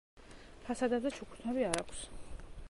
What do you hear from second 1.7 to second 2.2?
აქვს.